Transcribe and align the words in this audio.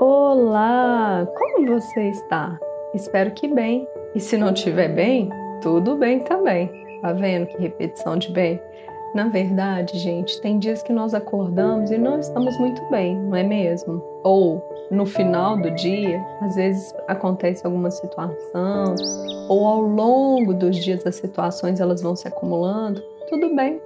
Olá, 0.00 1.26
como 1.36 1.66
você 1.66 2.10
está? 2.10 2.56
Espero 2.94 3.32
que 3.32 3.48
bem. 3.48 3.84
E 4.14 4.20
se 4.20 4.36
não 4.36 4.52
estiver 4.52 4.94
bem, 4.94 5.28
tudo 5.60 5.96
bem 5.96 6.20
também. 6.20 6.70
Tá 7.02 7.12
vendo 7.12 7.48
que 7.48 7.58
repetição 7.58 8.16
de 8.16 8.30
bem? 8.30 8.60
Na 9.12 9.26
verdade, 9.26 9.98
gente, 9.98 10.40
tem 10.40 10.56
dias 10.56 10.84
que 10.84 10.92
nós 10.92 11.14
acordamos 11.14 11.90
e 11.90 11.98
não 11.98 12.20
estamos 12.20 12.56
muito 12.58 12.80
bem, 12.90 13.16
não 13.16 13.34
é 13.34 13.42
mesmo? 13.42 14.00
Ou 14.22 14.62
no 14.88 15.04
final 15.04 15.56
do 15.56 15.70
dia, 15.72 16.24
às 16.42 16.54
vezes 16.54 16.94
acontece 17.08 17.66
alguma 17.66 17.90
situação, 17.90 18.94
ou 19.48 19.66
ao 19.66 19.80
longo 19.80 20.54
dos 20.54 20.76
dias 20.76 21.04
as 21.04 21.16
situações 21.16 21.80
elas 21.80 22.02
vão 22.02 22.14
se 22.14 22.28
acumulando, 22.28 23.02
tudo 23.28 23.52
bem. 23.56 23.80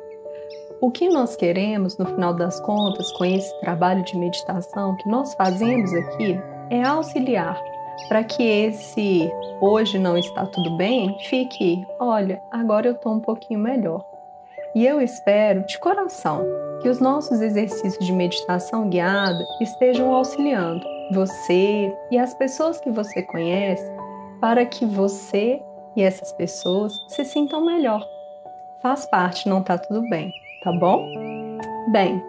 O 0.83 0.91
que 0.91 1.09
nós 1.09 1.37
queremos, 1.37 1.97
no 1.97 2.05
final 2.05 2.35
das 2.35 2.59
contas, 2.59 3.13
com 3.13 3.25
esse 3.25 3.57
trabalho 3.61 4.03
de 4.03 4.19
meditação 4.19 4.97
que 4.97 5.09
nós 5.09 5.33
fazemos 5.35 5.95
aqui, 5.95 6.37
é 6.71 6.83
auxiliar 6.83 7.57
para 8.09 8.25
que 8.25 8.43
esse 8.43 9.31
hoje 9.61 9.97
não 9.97 10.19
está 10.19 10.45
tudo 10.45 10.77
bem 10.77 11.17
fique, 11.21 11.87
olha, 12.01 12.43
agora 12.51 12.89
eu 12.89 12.95
estou 12.95 13.13
um 13.13 13.21
pouquinho 13.21 13.61
melhor. 13.61 14.05
E 14.75 14.85
eu 14.85 15.01
espero 15.01 15.65
de 15.67 15.79
coração 15.79 16.45
que 16.83 16.89
os 16.89 16.99
nossos 16.99 17.41
exercícios 17.41 18.05
de 18.05 18.13
meditação 18.13 18.89
guiada 18.89 19.39
estejam 19.61 20.13
auxiliando 20.13 20.85
você 21.13 21.97
e 22.11 22.19
as 22.19 22.35
pessoas 22.35 22.81
que 22.81 22.91
você 22.91 23.23
conhece 23.23 23.89
para 24.41 24.67
que 24.67 24.85
você 24.85 25.63
e 25.95 26.03
essas 26.03 26.33
pessoas 26.33 26.93
se 27.07 27.25
sintam 27.25 27.65
melhor. 27.65 28.05
Faz 28.81 29.07
parte, 29.07 29.49
não 29.49 29.63
tá 29.63 29.79
tudo 29.79 30.03
bem, 30.09 30.33
tá 30.63 30.73
bom? 30.73 31.09
Bem, 31.89 32.23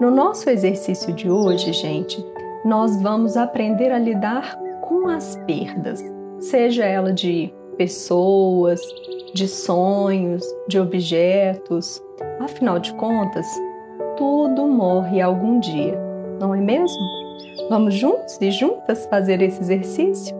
no 0.00 0.10
nosso 0.10 0.48
exercício 0.50 1.12
de 1.14 1.30
hoje, 1.30 1.72
gente, 1.72 2.24
nós 2.64 3.00
vamos 3.02 3.36
aprender 3.36 3.90
a 3.90 3.98
lidar 3.98 4.56
com 4.82 5.08
as 5.08 5.36
perdas, 5.46 6.02
seja 6.38 6.84
ela 6.84 7.12
de 7.12 7.52
pessoas, 7.76 8.80
de 9.34 9.48
sonhos, 9.48 10.44
de 10.68 10.78
objetos. 10.78 12.02
Afinal 12.38 12.78
de 12.78 12.92
contas, 12.94 13.46
tudo 14.16 14.66
morre 14.66 15.20
algum 15.20 15.58
dia, 15.58 15.98
não 16.38 16.54
é 16.54 16.60
mesmo? 16.60 16.98
Vamos 17.68 17.94
juntos 17.94 18.38
e 18.40 18.50
juntas 18.50 19.06
fazer 19.06 19.40
esse 19.40 19.60
exercício? 19.60 20.39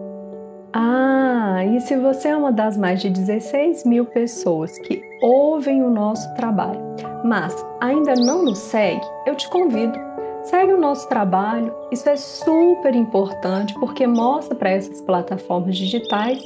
Ah, 0.73 1.65
e 1.65 1.81
se 1.81 1.97
você 1.97 2.29
é 2.29 2.35
uma 2.35 2.51
das 2.51 2.77
mais 2.77 3.01
de 3.01 3.09
16 3.09 3.83
mil 3.83 4.05
pessoas 4.05 4.77
que 4.79 5.03
ouvem 5.21 5.83
o 5.83 5.89
nosso 5.89 6.33
trabalho, 6.35 6.79
mas 7.25 7.53
ainda 7.81 8.13
não 8.15 8.45
nos 8.45 8.57
segue, 8.57 9.05
eu 9.25 9.35
te 9.35 9.49
convido. 9.49 9.99
Segue 10.43 10.71
o 10.71 10.79
nosso 10.79 11.09
trabalho, 11.09 11.75
isso 11.91 12.09
é 12.09 12.15
super 12.15 12.95
importante 12.95 13.73
porque 13.81 14.07
mostra 14.07 14.55
para 14.55 14.71
essas 14.71 15.01
plataformas 15.01 15.75
digitais 15.75 16.41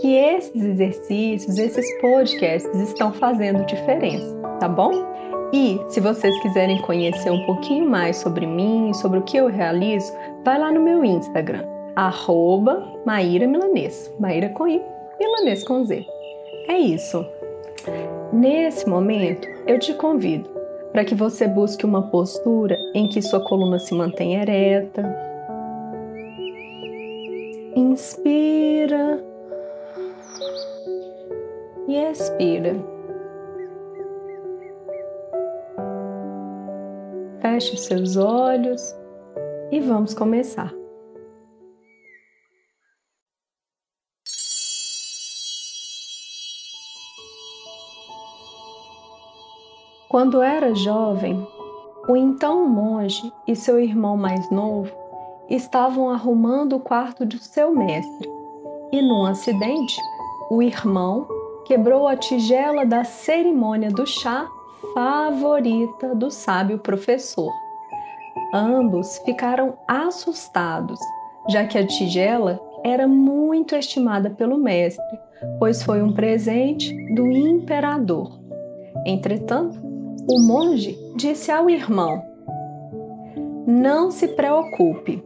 que 0.00 0.12
esses 0.12 0.62
exercícios, 0.62 1.56
esses 1.56 2.00
podcasts 2.00 2.80
estão 2.80 3.12
fazendo 3.12 3.64
diferença, 3.64 4.36
tá 4.58 4.68
bom? 4.68 4.90
E 5.52 5.80
se 5.86 6.00
vocês 6.00 6.36
quiserem 6.42 6.82
conhecer 6.82 7.30
um 7.30 7.46
pouquinho 7.46 7.88
mais 7.88 8.16
sobre 8.16 8.44
mim, 8.44 8.92
sobre 8.92 9.20
o 9.20 9.22
que 9.22 9.36
eu 9.36 9.46
realizo, 9.46 10.12
vai 10.44 10.58
lá 10.58 10.70
no 10.70 10.80
meu 10.80 11.04
Instagram, 11.04 11.64
arroba 11.98 12.86
Maíra 13.04 13.44
Milanês, 13.44 14.14
Maíra 14.20 14.50
com 14.50 14.68
I, 14.68 14.80
Milanês 15.18 15.64
com 15.64 15.84
Z. 15.84 16.06
É 16.68 16.78
isso. 16.78 17.26
Nesse 18.32 18.88
momento, 18.88 19.48
eu 19.66 19.80
te 19.80 19.92
convido 19.94 20.48
para 20.92 21.04
que 21.04 21.16
você 21.16 21.48
busque 21.48 21.84
uma 21.84 22.02
postura 22.02 22.78
em 22.94 23.08
que 23.08 23.20
sua 23.20 23.40
coluna 23.40 23.80
se 23.80 23.94
mantenha 23.94 24.42
ereta. 24.42 25.02
Inspira 27.74 29.20
e 31.88 31.96
expira. 31.96 32.76
Feche 37.40 37.74
os 37.74 37.80
seus 37.80 38.16
olhos 38.16 38.96
e 39.72 39.80
vamos 39.80 40.14
começar. 40.14 40.72
Quando 50.18 50.42
era 50.42 50.74
jovem, 50.74 51.46
o 52.08 52.16
então 52.16 52.68
monge 52.68 53.32
e 53.46 53.54
seu 53.54 53.78
irmão 53.78 54.16
mais 54.16 54.50
novo 54.50 54.92
estavam 55.48 56.10
arrumando 56.10 56.74
o 56.74 56.80
quarto 56.80 57.24
de 57.24 57.38
seu 57.38 57.72
mestre 57.72 58.28
e, 58.90 59.00
num 59.00 59.24
acidente, 59.24 59.96
o 60.50 60.60
irmão 60.60 61.28
quebrou 61.64 62.08
a 62.08 62.16
tigela 62.16 62.84
da 62.84 63.04
cerimônia 63.04 63.90
do 63.90 64.04
chá 64.04 64.44
favorita 64.92 66.16
do 66.16 66.32
sábio 66.32 66.80
professor. 66.80 67.52
Ambos 68.52 69.18
ficaram 69.18 69.78
assustados, 69.86 70.98
já 71.48 71.64
que 71.64 71.78
a 71.78 71.86
tigela 71.86 72.60
era 72.82 73.06
muito 73.06 73.76
estimada 73.76 74.30
pelo 74.30 74.58
mestre, 74.58 75.16
pois 75.60 75.80
foi 75.80 76.02
um 76.02 76.12
presente 76.12 76.92
do 77.14 77.24
imperador. 77.30 78.36
Entretanto, 79.06 79.87
o 80.28 80.38
monge 80.38 80.98
disse 81.16 81.50
ao 81.50 81.70
irmão: 81.70 82.22
Não 83.66 84.10
se 84.10 84.28
preocupe. 84.28 85.24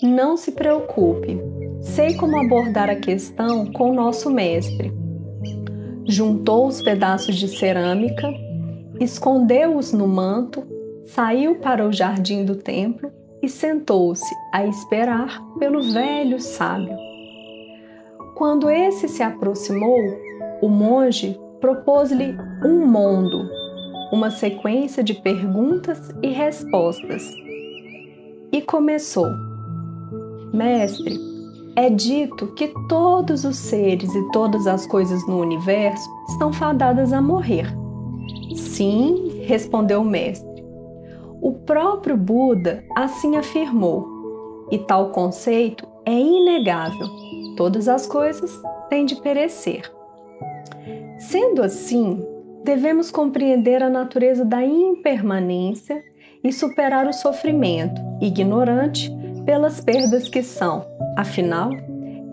Não 0.00 0.36
se 0.36 0.52
preocupe. 0.52 1.36
Sei 1.80 2.14
como 2.14 2.38
abordar 2.38 2.88
a 2.88 2.94
questão 2.94 3.66
com 3.66 3.92
nosso 3.92 4.30
mestre. 4.30 4.92
Juntou 6.06 6.68
os 6.68 6.80
pedaços 6.80 7.34
de 7.34 7.48
cerâmica, 7.48 8.28
escondeu-os 9.00 9.92
no 9.92 10.06
manto, 10.06 10.62
saiu 11.04 11.56
para 11.56 11.86
o 11.86 11.92
jardim 11.92 12.44
do 12.44 12.54
templo 12.54 13.10
e 13.42 13.48
sentou-se 13.48 14.32
a 14.52 14.64
esperar 14.64 15.40
pelo 15.58 15.82
velho 15.82 16.40
sábio. 16.40 16.96
Quando 18.36 18.70
esse 18.70 19.08
se 19.08 19.22
aproximou, 19.22 19.98
o 20.60 20.68
monge 20.68 21.38
propôs-lhe 21.64 22.36
um 22.62 22.86
mundo, 22.86 23.48
uma 24.12 24.30
sequência 24.30 25.02
de 25.02 25.14
perguntas 25.14 26.14
e 26.22 26.28
respostas. 26.28 27.26
E 28.52 28.60
começou: 28.60 29.26
Mestre, 30.52 31.18
é 31.74 31.88
dito 31.88 32.48
que 32.48 32.68
todos 32.86 33.46
os 33.46 33.56
seres 33.56 34.14
e 34.14 34.30
todas 34.30 34.66
as 34.66 34.86
coisas 34.86 35.26
no 35.26 35.40
universo 35.40 36.06
estão 36.28 36.52
fadadas 36.52 37.14
a 37.14 37.22
morrer. 37.22 37.74
Sim, 38.54 39.40
respondeu 39.46 40.02
o 40.02 40.04
mestre. 40.04 40.62
O 41.40 41.54
próprio 41.64 42.14
Buda 42.14 42.84
assim 42.94 43.38
afirmou, 43.38 44.68
e 44.70 44.76
tal 44.80 45.12
conceito 45.12 45.88
é 46.04 46.12
inegável. 46.12 47.08
Todas 47.56 47.88
as 47.88 48.06
coisas 48.06 48.52
têm 48.90 49.06
de 49.06 49.16
perecer. 49.16 49.90
Sendo 51.30 51.62
assim, 51.62 52.22
devemos 52.64 53.10
compreender 53.10 53.82
a 53.82 53.88
natureza 53.88 54.44
da 54.44 54.62
impermanência 54.62 56.02
e 56.42 56.52
superar 56.52 57.08
o 57.08 57.12
sofrimento 57.12 58.00
ignorante 58.20 59.10
pelas 59.46 59.80
perdas 59.80 60.28
que 60.28 60.42
são, 60.42 60.84
afinal, 61.16 61.70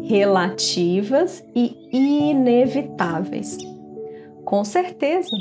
relativas 0.04 1.44
e 1.56 1.78
inevitáveis. 1.92 3.58
Com 4.44 4.64
certeza, 4.66 5.38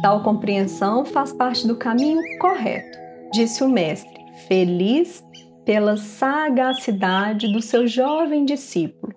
tal 0.00 0.22
compreensão 0.22 1.04
faz 1.04 1.32
parte 1.32 1.66
do 1.66 1.76
caminho 1.76 2.22
correto, 2.38 2.98
disse 3.30 3.62
o 3.62 3.68
mestre, 3.68 4.24
feliz 4.48 5.22
pela 5.66 5.98
sagacidade 5.98 7.52
do 7.52 7.60
seu 7.60 7.86
jovem 7.86 8.46
discípulo. 8.46 9.14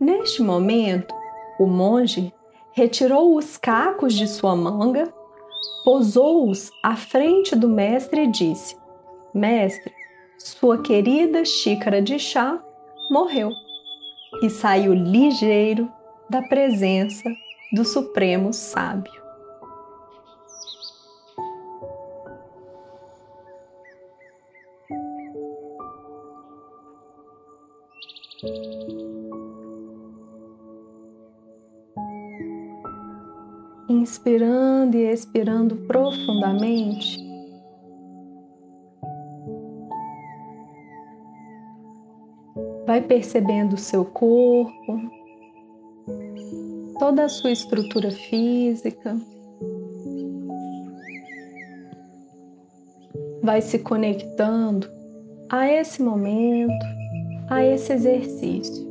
Neste 0.00 0.40
momento, 0.40 1.14
o 1.58 1.66
monge 1.66 2.32
retirou 2.80 3.36
os 3.36 3.58
cacos 3.58 4.14
de 4.14 4.26
sua 4.26 4.56
manga, 4.56 5.12
posou-os 5.84 6.70
à 6.82 6.96
frente 6.96 7.54
do 7.54 7.68
mestre 7.68 8.22
e 8.22 8.26
disse: 8.26 8.74
Mestre, 9.34 9.92
sua 10.38 10.80
querida 10.80 11.44
xícara 11.44 12.00
de 12.00 12.18
chá 12.18 12.58
morreu 13.10 13.50
e 14.42 14.48
saiu 14.48 14.94
ligeiro 14.94 15.92
da 16.30 16.40
presença 16.40 17.28
do 17.70 17.84
Supremo 17.84 18.50
Sábio. 18.50 19.19
inspirando 34.20 34.96
e 34.96 35.10
expirando 35.10 35.76
profundamente. 35.86 37.18
Vai 42.86 43.00
percebendo 43.00 43.74
o 43.74 43.78
seu 43.78 44.04
corpo, 44.04 45.00
toda 46.98 47.24
a 47.24 47.28
sua 47.28 47.50
estrutura 47.50 48.10
física. 48.10 49.16
Vai 53.42 53.62
se 53.62 53.78
conectando 53.78 54.86
a 55.48 55.66
esse 55.66 56.02
momento, 56.02 56.84
a 57.48 57.64
esse 57.64 57.92
exercício. 57.92 58.89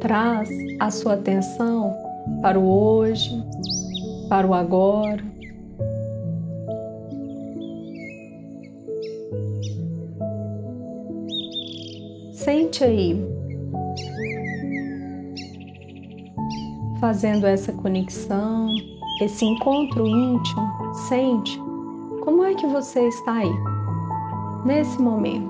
Traz 0.00 0.48
a 0.78 0.90
sua 0.90 1.14
atenção 1.14 1.94
para 2.40 2.58
o 2.58 2.66
hoje, 2.66 3.30
para 4.28 4.46
o 4.46 4.54
agora. 4.54 5.22
Sente 12.32 12.82
aí, 12.82 13.22
fazendo 16.98 17.46
essa 17.46 17.72
conexão, 17.72 18.68
esse 19.22 19.44
encontro 19.44 20.06
íntimo, 20.06 20.94
sente 21.08 21.60
como 22.24 22.44
é 22.44 22.54
que 22.54 22.66
você 22.66 23.06
está 23.08 23.34
aí, 23.34 23.52
nesse 24.64 25.00
momento. 25.00 25.49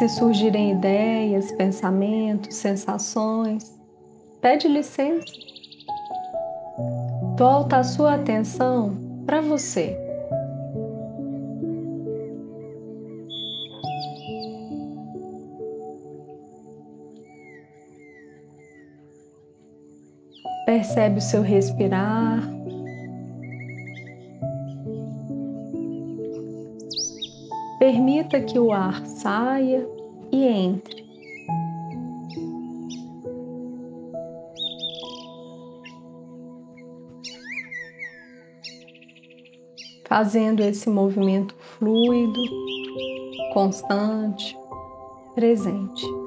Se 0.00 0.08
surgirem 0.08 0.70
ideias, 0.70 1.52
pensamentos, 1.52 2.54
sensações, 2.56 3.78
pede 4.40 4.66
licença. 4.66 5.26
Volta 7.38 7.76
a 7.76 7.84
sua 7.84 8.14
atenção 8.14 8.96
para 9.26 9.42
você. 9.42 9.94
Percebe 20.64 21.18
o 21.18 21.20
seu 21.20 21.42
respirar. 21.42 22.49
Permita 27.90 28.40
que 28.40 28.56
o 28.56 28.70
ar 28.70 29.04
saia 29.04 29.84
e 30.30 30.44
entre. 30.46 31.04
Fazendo 40.06 40.60
esse 40.60 40.88
movimento 40.88 41.52
fluido, 41.58 42.40
constante, 43.52 44.56
presente. 45.34 46.19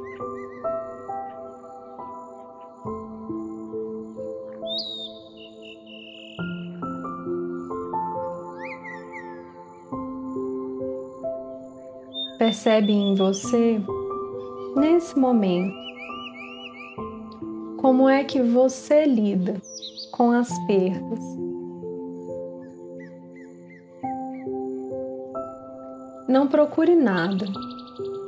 Percebe 12.64 12.94
em 12.94 13.14
você, 13.14 13.82
nesse 14.78 15.20
momento, 15.20 15.76
como 17.76 18.08
é 18.08 18.24
que 18.24 18.42
você 18.42 19.04
lida 19.04 19.62
com 20.14 20.32
as 20.32 20.48
perdas. 20.66 21.20
Não 26.26 26.48
procure 26.48 26.96
nada, 26.96 27.46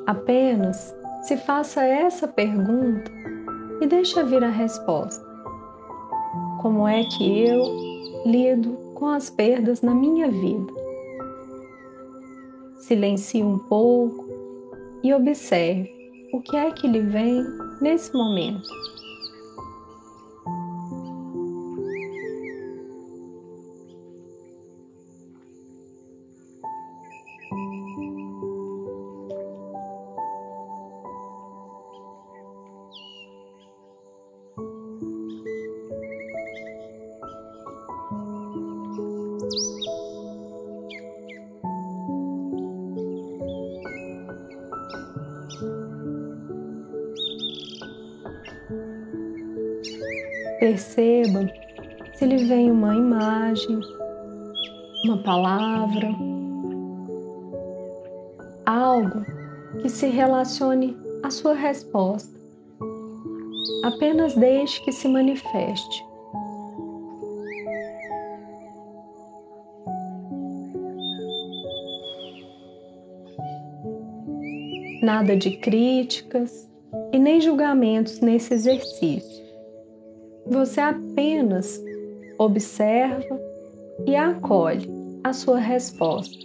apenas 0.05 0.93
se 1.21 1.37
faça 1.37 1.85
essa 1.85 2.27
pergunta 2.27 3.09
e 3.79 3.87
deixa 3.87 4.21
vir 4.21 4.43
a 4.43 4.49
resposta. 4.49 5.25
Como 6.61 6.85
é 6.85 7.05
que 7.05 7.39
eu 7.39 7.63
lido 8.25 8.73
com 8.95 9.07
as 9.07 9.29
perdas 9.29 9.81
na 9.81 9.95
minha 9.95 10.29
vida? 10.29 10.73
Silencie 12.79 13.41
um 13.41 13.57
pouco 13.57 14.24
e 15.05 15.13
observe 15.13 15.87
o 16.33 16.41
que 16.41 16.57
é 16.57 16.71
que 16.71 16.87
lhe 16.87 17.01
vem 17.01 17.43
nesse 17.79 18.11
momento. 18.11 18.67
Perceba 50.65 51.47
se 52.15 52.25
lhe 52.25 52.37
vem 52.37 52.71
uma 52.71 52.95
imagem, 52.95 53.79
uma 55.03 55.21
palavra, 55.21 56.07
algo 58.65 59.23
que 59.79 59.87
se 59.87 60.07
relacione 60.07 60.97
à 61.21 61.29
sua 61.29 61.53
resposta. 61.53 62.35
Apenas 63.83 64.33
deixe 64.33 64.83
que 64.83 64.91
se 64.91 65.07
manifeste. 65.07 66.03
Nada 75.03 75.35
de 75.35 75.57
críticas 75.57 76.67
e 77.13 77.19
nem 77.19 77.39
julgamentos 77.39 78.19
nesse 78.19 78.55
exercício. 78.55 79.44
Você 80.45 80.79
apenas 80.79 81.81
observa 82.37 83.39
e 84.05 84.15
acolhe 84.15 84.87
a 85.23 85.33
sua 85.33 85.59
resposta. 85.59 86.37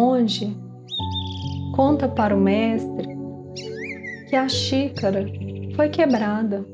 Monge 0.00 0.56
conta 1.76 2.08
para 2.08 2.34
o 2.34 2.40
mestre 2.40 3.06
que 4.30 4.34
a 4.34 4.48
xícara 4.48 5.26
foi 5.76 5.90
quebrada. 5.90 6.64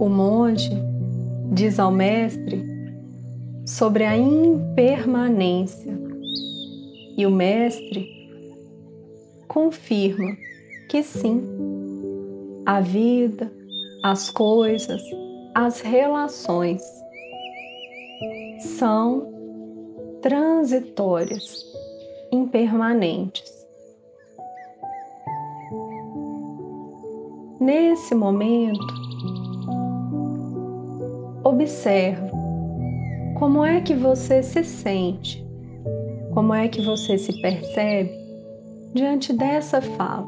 O 0.00 0.08
monge 0.08 0.70
diz 1.52 1.78
ao 1.78 1.92
mestre 1.92 2.66
sobre 3.64 4.02
a 4.02 4.16
impermanência 4.16 5.96
e 7.16 7.24
o 7.24 7.30
mestre 7.30 8.04
confirma 9.46 10.36
que 10.90 11.04
sim, 11.04 11.40
a 12.66 12.80
vida, 12.80 13.52
as 14.02 14.28
coisas, 14.28 15.02
as 15.54 15.80
relações 15.80 16.97
são 18.60 19.26
transitórias, 20.20 21.64
impermanentes. 22.32 23.58
Nesse 27.60 28.14
momento, 28.14 28.94
observa 31.44 32.30
Como 33.38 33.64
é 33.64 33.80
que 33.80 33.94
você 33.94 34.42
se 34.42 34.64
sente? 34.64 35.46
Como 36.34 36.54
é 36.54 36.68
que 36.68 36.82
você 36.82 37.18
se 37.18 37.40
percebe 37.40 38.10
diante 38.94 39.32
dessa 39.32 39.80
fala? 39.80 40.26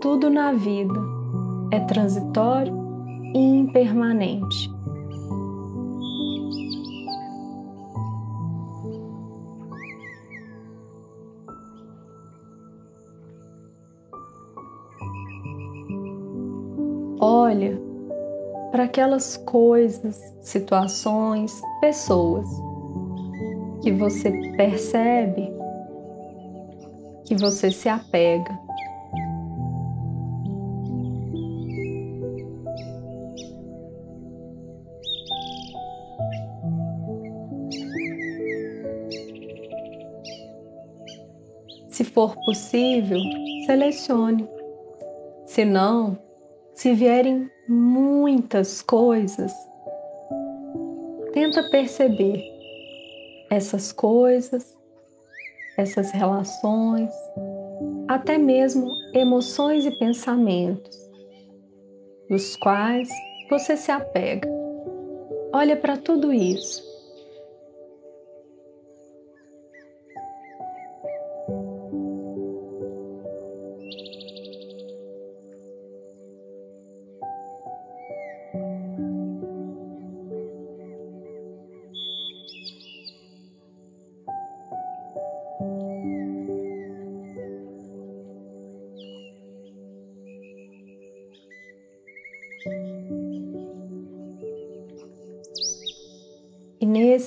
Tudo 0.00 0.30
na 0.30 0.52
vida 0.52 1.00
é 1.72 1.80
transitório 1.80 2.74
e 3.34 3.38
impermanente. 3.38 4.75
Olha 17.46 17.80
para 18.72 18.82
aquelas 18.82 19.36
coisas, 19.36 20.16
situações, 20.40 21.52
pessoas 21.80 22.44
que 23.84 23.92
você 23.92 24.32
percebe 24.56 25.54
que 27.24 27.36
você 27.36 27.70
se 27.70 27.88
apega. 27.88 28.58
Se 41.90 42.02
for 42.02 42.34
possível, 42.44 43.20
selecione. 43.66 44.48
Se 45.46 45.64
não, 45.64 46.25
se 46.76 46.92
vierem 46.92 47.50
muitas 47.66 48.82
coisas, 48.82 49.50
tenta 51.32 51.62
perceber 51.70 52.44
essas 53.50 53.92
coisas, 53.92 54.76
essas 55.78 56.10
relações, 56.10 57.10
até 58.06 58.36
mesmo 58.36 58.86
emoções 59.14 59.86
e 59.86 59.98
pensamentos, 59.98 60.96
dos 62.28 62.54
quais 62.56 63.08
você 63.48 63.74
se 63.74 63.90
apega. 63.90 64.46
Olha 65.54 65.76
para 65.78 65.96
tudo 65.96 66.30
isso 66.30 66.85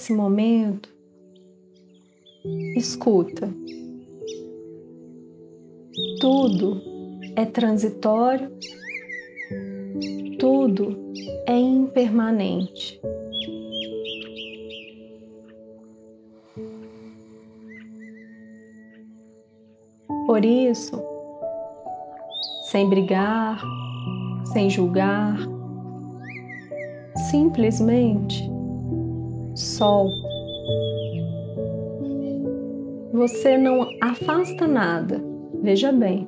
nesse 0.09 0.13
momento, 0.13 0.89
escuta. 2.75 3.49
Tudo 6.19 6.81
é 7.35 7.45
transitório, 7.45 8.51
tudo 10.39 10.97
é 11.45 11.57
impermanente. 11.57 12.99
Por 20.25 20.45
isso, 20.45 21.01
sem 22.63 22.87
brigar, 22.89 23.61
sem 24.53 24.69
julgar, 24.69 25.37
simplesmente 27.29 28.58
sol. 29.59 30.09
Você 33.11 33.57
não 33.57 33.85
afasta 34.01 34.67
nada, 34.67 35.21
veja 35.61 35.91
bem. 35.91 36.27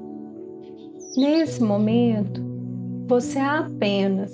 Nesse 1.16 1.64
momento, 1.64 2.42
você 3.08 3.40
apenas 3.40 4.34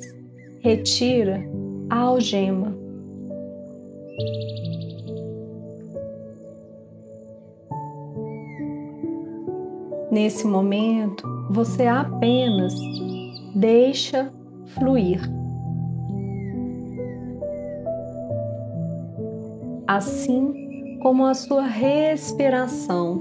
retira 0.61 1.43
a 1.89 1.99
algema. 1.99 2.75
Nesse 10.11 10.47
momento, 10.47 11.27
você 11.51 11.85
apenas 11.85 12.73
deixa 13.53 14.31
fluir. 14.67 15.21
Assim 19.97 20.99
como 21.01 21.25
a 21.25 21.33
sua 21.33 21.63
respiração, 21.63 23.19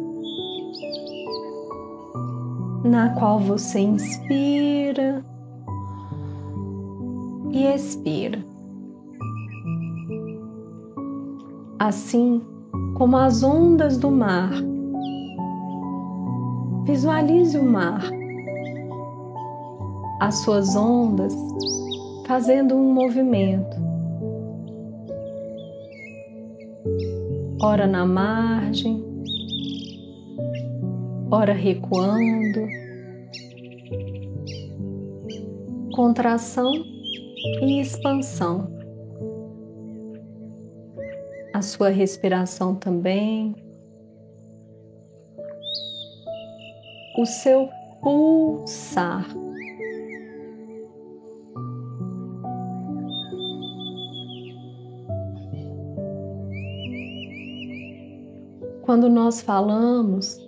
na 2.85 3.11
qual 3.19 3.41
você 3.41 3.81
inspira 3.81 5.25
e 7.51 7.65
expira. 7.65 8.45
Assim 11.79 12.43
como 12.97 13.17
as 13.17 13.43
ondas 13.43 13.97
do 13.97 14.11
mar. 14.11 14.51
Visualize 16.85 17.59
o 17.59 17.65
mar, 17.65 18.03
as 20.21 20.37
suas 20.37 20.77
ondas 20.77 21.35
fazendo 22.27 22.75
um 22.75 22.93
movimento 22.93 23.86
ora 27.61 27.87
na 27.87 28.05
margem, 28.05 29.03
ora 31.31 31.53
recuando, 31.53 32.67
contração 35.95 36.71
e 37.63 37.81
expansão. 37.81 38.75
A 41.55 41.63
sua 41.63 41.89
respiração 41.89 42.75
também, 42.75 43.55
o 47.17 47.25
seu 47.25 47.69
pulsar. 48.03 49.46
Quando 58.87 59.11
nós 59.11 59.43
falamos 59.43 60.41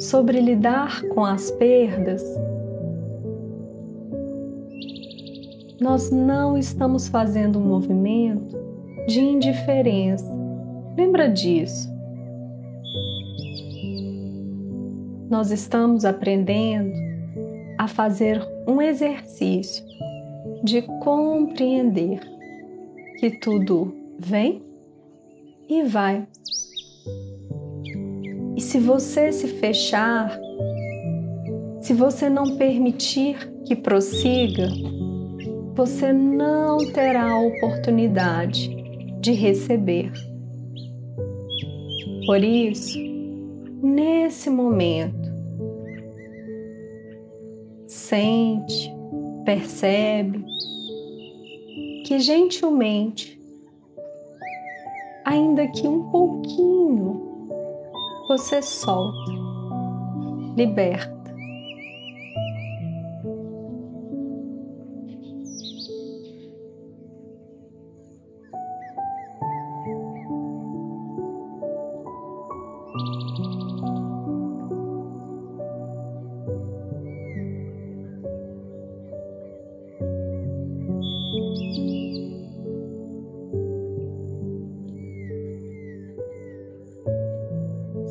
sobre 0.00 0.40
lidar 0.40 1.00
com 1.10 1.24
as 1.24 1.52
perdas, 1.52 2.24
nós 5.80 6.10
não 6.10 6.58
estamos 6.58 7.06
fazendo 7.06 7.60
um 7.60 7.62
movimento 7.62 8.58
de 9.06 9.20
indiferença. 9.20 10.28
Lembra 10.96 11.28
disso? 11.28 11.88
Nós 15.30 15.52
estamos 15.52 16.04
aprendendo 16.04 16.92
a 17.78 17.86
fazer 17.86 18.44
um 18.66 18.82
exercício 18.82 19.84
de 20.64 20.82
compreender 21.00 22.20
que 23.20 23.30
tudo 23.38 23.94
vem 24.18 24.73
e 25.68 25.82
vai. 25.82 26.26
E 28.56 28.60
se 28.60 28.78
você 28.78 29.32
se 29.32 29.48
fechar, 29.48 30.38
se 31.80 31.92
você 31.92 32.30
não 32.30 32.56
permitir 32.56 33.36
que 33.64 33.74
prossiga, 33.74 34.68
você 35.74 36.12
não 36.12 36.78
terá 36.92 37.32
a 37.32 37.40
oportunidade 37.40 38.74
de 39.20 39.32
receber. 39.32 40.12
Por 42.26 42.42
isso, 42.42 42.98
nesse 43.82 44.48
momento, 44.48 45.30
sente, 47.86 48.90
percebe 49.44 50.44
que 52.06 52.18
gentilmente 52.18 53.33
ainda 55.24 55.66
que 55.68 55.86
um 55.88 56.10
pouquinho, 56.10 57.48
você 58.28 58.60
solta, 58.60 59.32
liberta. 60.56 61.13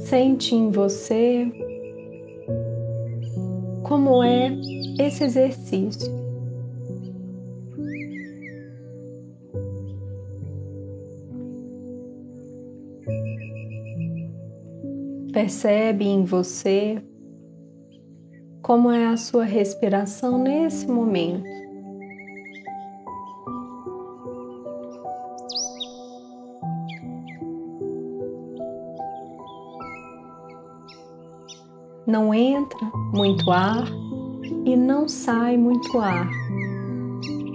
Sente 0.06 0.54
em 0.54 0.70
você 0.70 1.52
como 3.84 4.24
é 4.24 4.52
esse 5.00 5.24
exercício. 5.24 6.12
Percebe 15.32 16.06
em 16.06 16.24
você 16.24 17.02
como 18.62 18.92
é 18.92 19.08
a 19.08 19.18
sua 19.18 19.44
respiração 19.44 20.38
nesse 20.38 20.88
momento. 20.88 21.53
Não 32.14 32.32
entra 32.32 32.92
muito 33.12 33.50
ar 33.50 33.88
e 34.66 34.76
não 34.76 35.08
sai 35.08 35.58
muito 35.58 35.98
ar. 35.98 36.30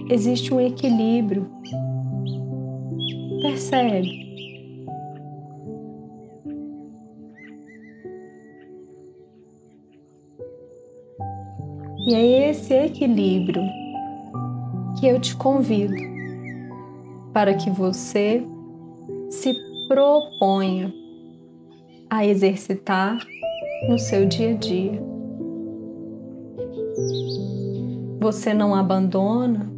Existe 0.09 0.53
um 0.53 0.59
equilíbrio. 0.59 1.47
Percebe? 3.41 4.09
E 12.05 12.13
é 12.13 12.49
esse 12.49 12.73
equilíbrio 12.73 13.63
que 14.99 15.07
eu 15.07 15.21
te 15.21 15.37
convido 15.37 15.95
para 17.31 17.53
que 17.53 17.69
você 17.69 18.43
se 19.29 19.55
proponha 19.87 20.93
a 22.09 22.25
exercitar 22.25 23.25
no 23.87 23.97
seu 23.97 24.25
dia 24.25 24.51
a 24.51 24.53
dia. 24.53 25.01
Você 28.19 28.53
não 28.53 28.75
abandona, 28.75 29.71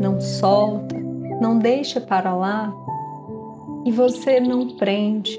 não 0.00 0.20
solta, 0.20 0.96
não 1.40 1.58
deixa 1.58 2.00
para 2.00 2.34
lá 2.34 2.74
e 3.84 3.92
você 3.92 4.40
não 4.40 4.76
prende, 4.76 5.38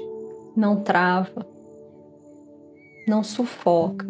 não 0.56 0.82
trava, 0.82 1.46
não 3.06 3.22
sufoca. 3.22 4.06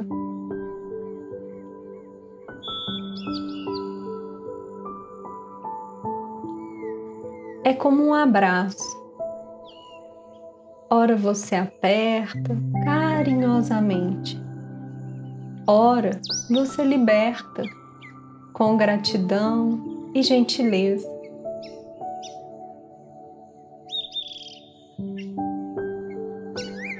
é 7.70 7.74
como 7.74 8.04
um 8.04 8.12
abraço. 8.12 8.98
Ora 10.90 11.16
você 11.16 11.54
aperta 11.54 12.56
carinhosamente, 13.20 14.42
ora 15.66 16.18
você 16.48 16.82
liberta 16.82 17.62
com 18.50 18.78
gratidão 18.78 20.08
e 20.14 20.22
gentileza. 20.22 21.06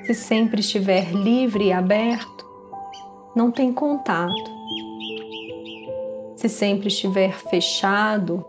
Se 0.05 0.13
sempre 0.13 0.61
estiver 0.61 1.11
livre 1.11 1.69
e 1.69 1.73
aberto, 1.73 2.47
não 3.35 3.51
tem 3.51 3.73
contato. 3.73 4.51
Se 6.37 6.51
sempre 6.51 6.89
estiver 6.89 7.33
fechado 7.33 8.45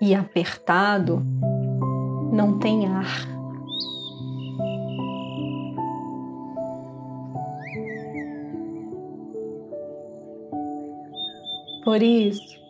e 0.00 0.14
apertado, 0.14 1.26
não 2.32 2.56
tem 2.60 2.86
ar. 2.86 3.31
Por 11.84 12.00
isso, 12.00 12.60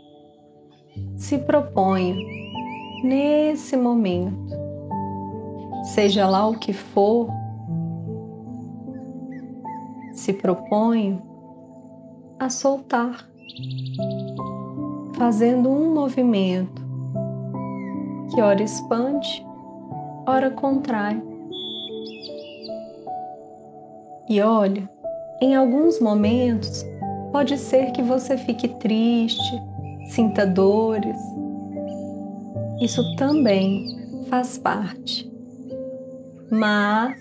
se 1.16 1.38
proponha 1.38 2.14
nesse 3.04 3.76
momento, 3.76 4.56
seja 5.84 6.26
lá 6.26 6.48
o 6.48 6.58
que 6.58 6.72
for, 6.72 7.28
se 10.12 10.32
proponha 10.32 11.22
a 12.38 12.48
soltar, 12.48 13.28
fazendo 15.14 15.68
um 15.68 15.92
movimento 15.92 16.82
que 18.34 18.40
ora 18.40 18.62
expande, 18.62 19.44
ora 20.26 20.50
contrai. 20.50 21.22
E 24.28 24.40
olha, 24.40 24.88
em 25.40 25.54
alguns 25.54 26.00
momentos 26.00 26.82
pode 27.32 27.56
ser 27.56 27.90
que 27.92 28.02
você 28.02 28.36
fique 28.36 28.68
triste, 28.68 29.62
sinta 30.10 30.46
dores. 30.46 31.16
Isso 32.80 33.02
também 33.16 33.98
faz 34.28 34.58
parte. 34.58 35.32
Mas 36.50 37.18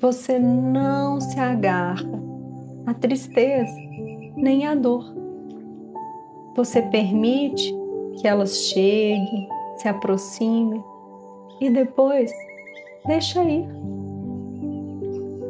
você 0.00 0.38
não 0.38 1.20
se 1.20 1.38
agarra 1.38 2.08
à 2.86 2.94
tristeza 2.94 3.76
nem 4.34 4.66
à 4.66 4.74
dor. 4.74 5.04
Você 6.56 6.80
permite 6.82 7.74
que 8.18 8.26
elas 8.26 8.56
cheguem, 8.68 9.48
se 9.76 9.86
aproxime 9.86 10.82
e 11.60 11.68
depois 11.68 12.32
deixa 13.06 13.44
ir, 13.44 13.68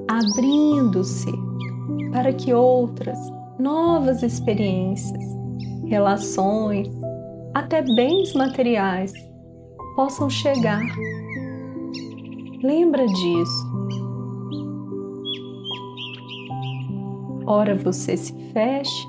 abrindo-se 0.09 1.48
para 2.13 2.33
que 2.33 2.53
outras 2.53 3.19
novas 3.59 4.23
experiências, 4.23 5.25
relações, 5.87 6.89
até 7.55 7.83
bens 7.83 8.35
materiais 8.35 9.13
possam 9.97 10.31
chegar. 10.31 10.83
Lembra 12.63 13.07
disso. 13.07 13.79
Ora 17.47 17.75
você 17.75 18.17
se 18.17 18.33
fecha, 18.53 19.09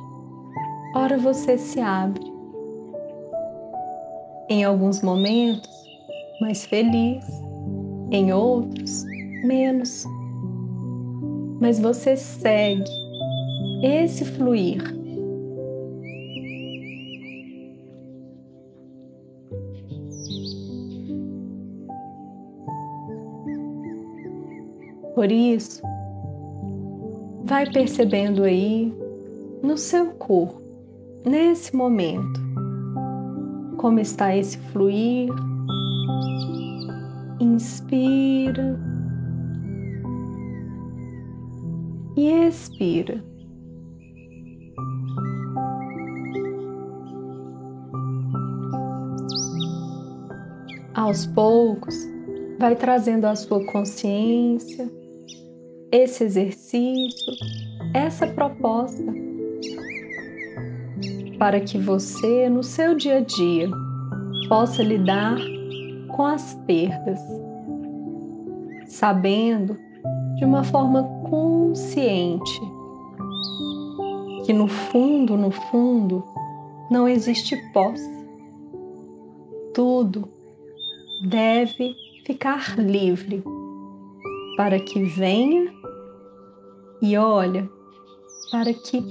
ora 0.96 1.18
você 1.18 1.58
se 1.58 1.80
abre 1.80 2.30
em 4.50 4.64
alguns 4.64 5.02
momentos 5.02 5.70
mais 6.42 6.66
feliz, 6.66 7.26
em 8.12 8.34
outros 8.34 9.04
menos. 9.44 10.06
Mas 11.60 11.80
você 11.80 12.16
segue 12.16 12.90
esse 13.84 14.24
fluir. 14.24 14.82
Por 25.16 25.30
isso, 25.30 25.82
vai 27.44 27.70
percebendo 27.70 28.44
aí 28.44 28.94
no 29.62 29.78
seu 29.78 30.12
corpo, 30.12 30.62
nesse 31.26 31.76
momento, 31.76 32.40
como 33.76 34.00
está 34.00 34.34
esse 34.34 34.58
fluir. 34.58 35.30
Inspira 37.42 38.80
e 42.16 42.30
expira. 42.30 43.24
Aos 50.94 51.26
poucos, 51.28 51.96
vai 52.60 52.76
trazendo 52.76 53.26
a 53.26 53.36
sua 53.36 53.66
consciência, 53.66 54.92
esse 55.92 56.24
exercício, 56.24 57.34
essa 57.94 58.28
proposta 58.28 59.04
para 61.40 61.62
que 61.62 61.78
você, 61.78 62.50
no 62.50 62.62
seu 62.62 62.96
dia 62.96 63.18
a 63.18 63.22
dia, 63.22 63.70
possa 64.50 64.84
lidar 64.84 65.38
com 66.10 66.26
as 66.26 66.54
perdas, 66.68 67.20
sabendo 68.88 69.78
de 70.36 70.44
uma 70.44 70.66
forma 70.66 71.04
consciente 71.30 72.62
que 74.46 74.54
no 74.54 74.68
fundo, 74.68 75.38
no 75.38 75.52
fundo, 75.52 76.24
não 76.90 77.08
existe 77.08 77.56
posse. 77.72 78.10
Tudo 79.74 80.28
deve 81.24 81.96
ficar 82.26 82.78
livre 82.80 83.44
para 84.58 84.80
que 84.80 85.04
venha 85.04 85.72
e 87.02 87.16
olha 87.16 87.70
para 88.52 88.74
que 88.74 89.04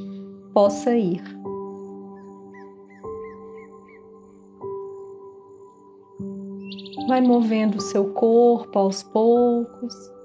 possa 0.53 0.97
ir. 0.97 1.23
Vai 7.07 7.21
movendo 7.21 7.79
o 7.79 7.81
seu 7.81 8.13
corpo 8.13 8.79
aos 8.79 9.03
poucos. 9.03 10.18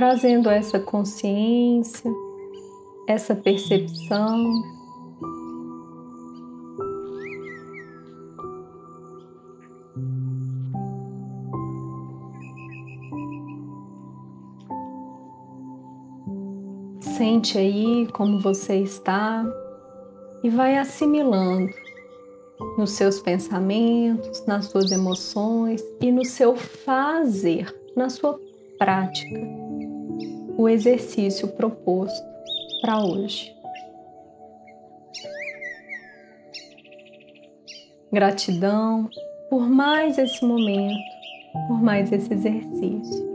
Trazendo 0.00 0.48
essa 0.48 0.80
consciência, 0.80 2.10
essa 3.06 3.34
percepção. 3.34 4.50
Sente 16.98 17.58
aí 17.58 18.08
como 18.14 18.40
você 18.40 18.76
está 18.76 19.44
e 20.42 20.48
vai 20.48 20.78
assimilando 20.78 21.74
nos 22.78 22.92
seus 22.92 23.20
pensamentos, 23.20 24.46
nas 24.46 24.64
suas 24.64 24.90
emoções 24.90 25.84
e 26.00 26.10
no 26.10 26.24
seu 26.24 26.56
fazer, 26.56 27.78
na 27.94 28.08
sua 28.08 28.40
prática, 28.78 29.59
o 30.56 30.68
exercício 30.68 31.48
proposto 31.48 32.24
para 32.80 33.04
hoje. 33.04 33.54
Gratidão 38.12 39.08
por 39.48 39.68
mais 39.68 40.16
esse 40.16 40.44
momento, 40.44 41.00
por 41.66 41.82
mais 41.82 42.12
esse 42.12 42.32
exercício. 42.32 43.29